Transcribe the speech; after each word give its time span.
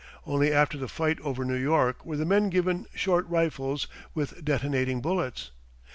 Only 0.25 0.51
after 0.51 0.79
the 0.79 0.87
fight 0.87 1.19
over 1.21 1.45
New 1.45 1.53
York 1.55 2.03
were 2.03 2.17
the 2.17 2.25
men 2.25 2.49
given 2.49 2.87
short 2.95 3.27
rifles 3.29 3.85
with 4.15 4.43
detonating 4.43 4.99
bullets. 4.99 5.51